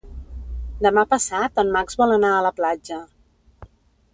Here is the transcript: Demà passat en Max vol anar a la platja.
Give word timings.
Demà 0.85 1.03
passat 1.11 1.61
en 1.65 1.69
Max 1.77 1.99
vol 2.01 2.15
anar 2.17 2.33
a 2.39 2.43
la 2.49 2.53
platja. 2.61 2.99